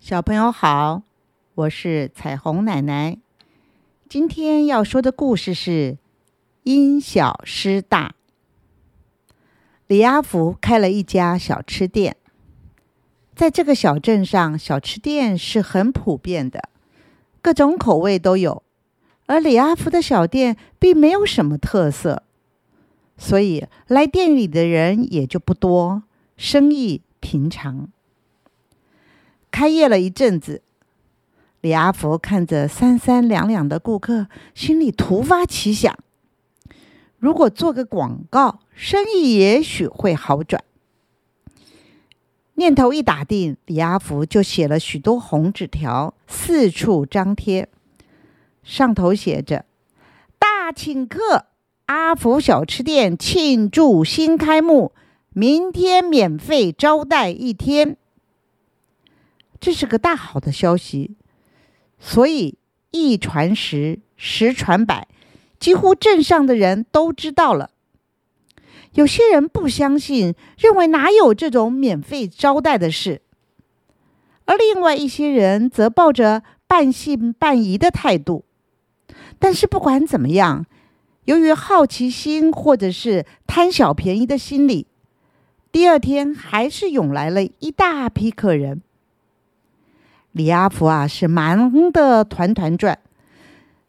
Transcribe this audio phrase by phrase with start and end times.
[0.00, 1.02] 小朋友好，
[1.54, 3.18] 我是彩虹奶奶。
[4.08, 5.98] 今天要说的故事是
[6.64, 8.14] “因小失大”。
[9.86, 12.16] 李阿福开了一家小吃店，
[13.36, 16.70] 在这个小镇上，小吃店是很普遍的，
[17.42, 18.62] 各种口味都有。
[19.26, 22.22] 而李阿福的小店并没有什么特色，
[23.18, 26.04] 所以来店里的人也就不多，
[26.38, 27.90] 生意平常。
[29.50, 30.62] 开业了一阵子，
[31.60, 35.98] 李阿福看着三三两两的顾客，心里突发奇想：
[37.18, 40.62] 如果做个广告，生意也许会好转。
[42.54, 47.68] 念头一打定，李阿福就写了许多红纸条，四处张贴，
[48.62, 49.64] 上头写着
[50.38, 51.46] ：“大请客，
[51.86, 54.92] 阿福小吃店庆祝新开幕，
[55.30, 57.96] 明天免费招待一天。”
[59.60, 61.16] 这是个大好的消息，
[61.98, 62.56] 所以
[62.90, 65.06] 一传十，十传百，
[65.58, 67.70] 几乎镇上的人都知道了。
[68.94, 73.20] 有些人不相信，认为哪有这种免费招待的事；
[74.46, 78.44] 而另外一些人则抱着半信半疑的态度。
[79.38, 80.66] 但是不管怎么样，
[81.26, 84.86] 由于好奇心或者是贪小便宜的心理，
[85.70, 88.82] 第二天还是涌来了一大批客人。
[90.32, 92.98] 李阿福啊，是忙得团团转。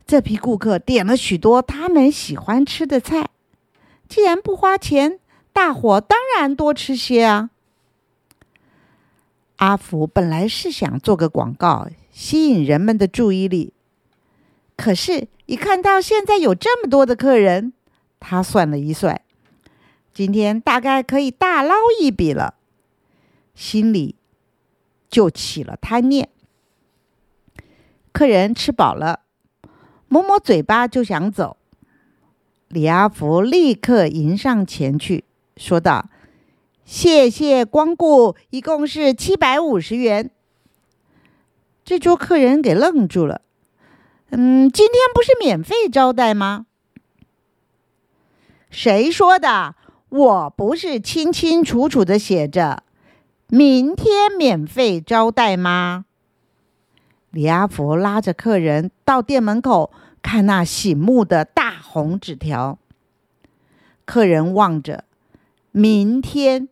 [0.06, 3.30] 这批顾客点了许多他们喜欢吃的菜，
[4.10, 5.20] 既然不花钱，
[5.54, 7.50] 大伙当然多吃些啊。
[9.58, 13.74] 阿福本来是想做个广告，吸引人们的注意力，
[14.76, 17.72] 可是，一看到现在有这么多的客人，
[18.20, 19.22] 他算了一算，
[20.14, 22.56] 今天大概可以大捞一笔了，
[23.54, 24.16] 心里。
[25.12, 26.30] 就起了贪念。
[28.12, 29.20] 客人吃饱了，
[30.08, 31.58] 抹抹嘴巴就想走。
[32.70, 35.26] 李阿福立刻迎上前去，
[35.58, 36.10] 说道
[36.86, 40.32] ：“谢谢光顾，一共是七百五十元。”
[41.84, 43.42] 这桌客人给愣住了。
[44.30, 46.66] 嗯，今天不是免费招待吗？
[48.70, 49.76] 谁说的？
[50.08, 52.84] 我不是清清楚楚的写着。
[53.54, 56.06] 明天免费招待吗？
[57.32, 59.92] 李阿福拉着客人到店门口
[60.22, 62.80] 看那醒目的大红纸条。
[64.06, 65.04] 客人望着
[65.72, 66.70] “明天”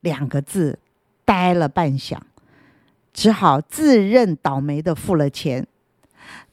[0.00, 0.78] 两个字，
[1.26, 2.16] 呆了半晌，
[3.12, 5.66] 只好自认倒霉的付了钱。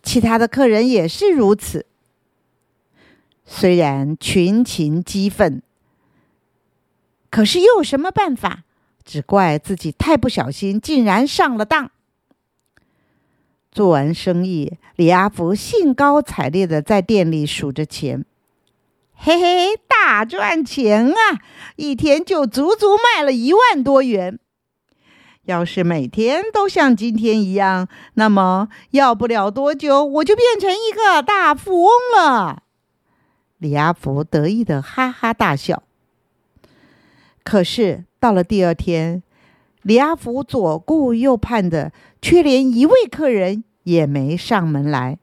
[0.02, 1.86] 其他的客人也是如此。
[3.46, 5.62] 虽然群情激愤，
[7.30, 8.66] 可是又有什么办法？
[9.04, 11.92] 只怪自己太不小心，竟然上了当。
[13.72, 18.24] 做完生意，李阿福兴高采烈的在店里数着钱，
[19.16, 21.42] 嘿嘿，大赚钱啊！
[21.76, 24.40] 一天就足足卖了一万多元。
[25.46, 32.64] 要是每天都像今天一样，那么要不了多久，我就变成一个大富翁了。
[33.58, 35.84] 李阿福得意的哈哈大笑。
[37.44, 38.06] 可是。
[38.20, 39.22] 到了第二天，
[39.82, 45.20] 李阿福左顾右盼的，却连一位客人也没上门来。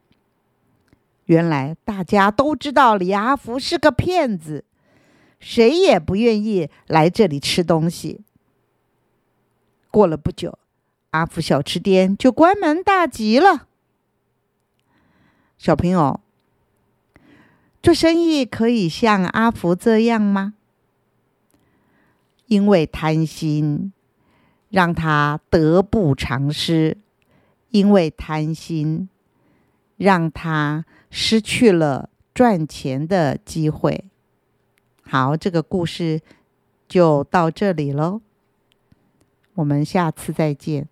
[1.25, 4.63] 原来大家都知道李阿福是个骗子，
[5.39, 8.21] 谁也不愿意来这里吃东西。
[9.89, 10.59] 过了不久，
[11.09, 13.67] 阿福小吃店就关门大吉了。
[15.57, 16.19] 小朋友，
[17.81, 20.53] 做生意可以像阿福这样吗？
[22.51, 23.93] 因为贪心，
[24.67, 26.97] 让他得不偿失；
[27.69, 29.07] 因为贪心，
[29.95, 34.03] 让他失去了赚钱的机会。
[35.03, 36.19] 好，这个故事
[36.89, 38.19] 就到这里喽，
[39.53, 40.89] 我们下次再见。